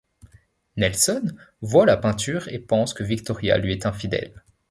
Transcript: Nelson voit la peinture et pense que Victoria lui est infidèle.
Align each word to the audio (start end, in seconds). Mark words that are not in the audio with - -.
Nelson 0.77 1.27
voit 1.61 1.85
la 1.85 1.95
peinture 1.95 2.47
et 2.47 2.57
pense 2.57 2.95
que 2.95 3.03
Victoria 3.03 3.59
lui 3.59 3.71
est 3.71 3.85
infidèle. 3.85 4.41